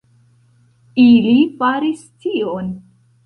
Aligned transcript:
Ili 1.03 1.35
faris 1.59 2.01
tion! 2.25 2.73